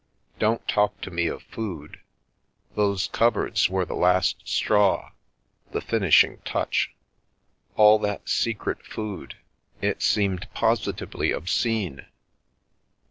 "Don't 0.39 0.67
talk 0.67 0.99
to 1.01 1.11
me 1.11 1.27
of 1.27 1.43
food. 1.43 1.99
Those 2.75 3.07
cupboards 3.07 3.69
were 3.69 3.85
the 3.85 3.93
last 3.93 4.47
straw, 4.47 5.11
the 5.73 5.79
finishing 5.79 6.39
touch. 6.43 6.89
All 7.75 7.99
that 7.99 8.27
secret 8.27 8.83
food— 8.83 9.35
it 9.79 10.01
seemed 10.01 10.51
positively 10.55 11.29
obscene. 11.29 12.07